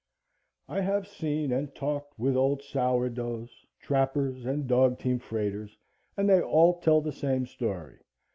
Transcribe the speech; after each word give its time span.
I 0.67 0.81
have 0.81 1.07
seen 1.07 1.51
and 1.51 1.75
talked 1.75 2.17
with 2.17 2.35
old 2.35 2.63
"sourdoughs," 2.63 3.67
trappers 3.79 4.45
and 4.47 4.65
dog 4.65 4.97
team 4.97 5.19
freighters, 5.19 5.77
and 6.17 6.27
they 6.27 6.41
all 6.41 6.79
tell 6.79 7.01
the 7.01 7.11
same 7.11 7.45
story. 7.45 7.99